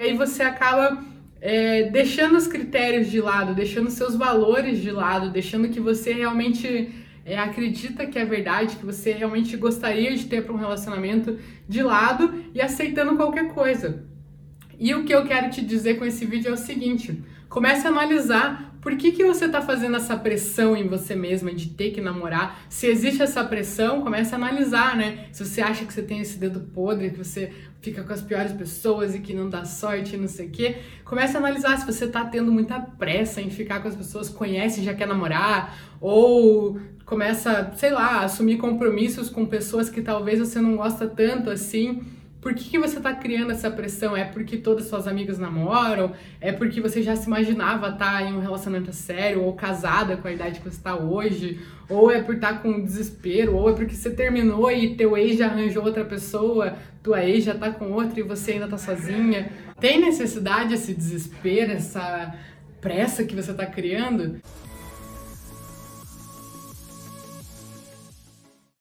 [0.00, 1.04] E aí você acaba
[1.42, 6.90] é, deixando os critérios de lado, deixando seus valores de lado, deixando que você realmente
[7.22, 11.82] é, acredita que é verdade, que você realmente gostaria de ter para um relacionamento de
[11.82, 14.08] lado e aceitando qualquer coisa.
[14.80, 17.90] E o que eu quero te dizer com esse vídeo é o seguinte: comece a
[17.90, 22.00] analisar por que, que você está fazendo essa pressão em você mesma de ter que
[22.00, 22.62] namorar?
[22.70, 25.26] Se existe essa pressão, comece a analisar, né?
[25.32, 28.52] Se você acha que você tem esse dedo podre, que você fica com as piores
[28.52, 32.06] pessoas e que não dá sorte, não sei o quê, comece a analisar se você
[32.06, 36.80] está tendo muita pressa em ficar com as pessoas conhece e já quer namorar, ou
[37.04, 42.00] começa, sei lá, a assumir compromissos com pessoas que talvez você não gosta tanto assim.
[42.40, 44.16] Por que, que você está criando essa pressão?
[44.16, 46.12] É porque todas suas amigas namoram?
[46.40, 50.26] É porque você já se imaginava estar tá em um relacionamento sério ou casada com
[50.26, 51.60] a idade que você está hoje?
[51.86, 53.56] Ou é por estar tá com desespero?
[53.56, 57.52] Ou é porque você terminou e teu ex já arranjou outra pessoa, tua ex já
[57.52, 59.52] está com outra e você ainda está sozinha?
[59.78, 62.34] Tem necessidade esse desespero, essa
[62.80, 64.40] pressa que você está criando?